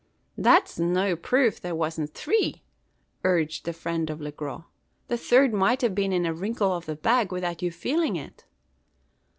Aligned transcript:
"That's 0.39 0.79
no 0.79 1.15
proof 1.15 1.61
there 1.61 1.75
wasn't 1.75 2.15
three," 2.15 2.63
urged 3.23 3.65
the 3.65 3.71
friend 3.71 4.09
of 4.09 4.19
Le 4.19 4.31
Gros. 4.31 4.63
"The 5.09 5.17
third 5.19 5.53
might 5.53 5.83
have 5.83 5.93
been 5.93 6.11
in 6.11 6.25
a 6.25 6.33
wrinkle 6.33 6.75
of 6.75 6.87
the 6.87 6.95
bag, 6.95 7.31
without 7.31 7.61
your 7.61 7.71
feeling 7.71 8.15
it!" 8.15 8.43